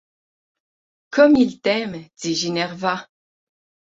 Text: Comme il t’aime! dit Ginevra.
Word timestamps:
Comme 1.11 1.35
il 1.35 1.61
t’aime! 1.61 2.03
dit 2.23 2.33
Ginevra. 2.33 3.07